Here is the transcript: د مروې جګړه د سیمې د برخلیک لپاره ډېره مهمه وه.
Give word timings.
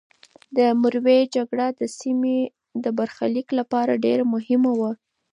د 0.57 0.59
مروې 0.81 1.19
جګړه 1.35 1.67
د 1.79 1.81
سیمې 1.99 2.39
د 2.83 2.85
برخلیک 2.97 3.47
لپاره 3.59 4.01
ډېره 4.05 4.23
مهمه 4.33 4.71
وه. 4.79 4.91